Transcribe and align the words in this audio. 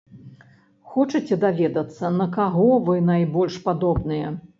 Хочаце 0.93 1.37
даведацца, 1.43 2.09
на 2.21 2.27
каго 2.37 2.65
вы 2.87 2.95
найбольш 3.11 3.59
падобныя? 3.67 4.33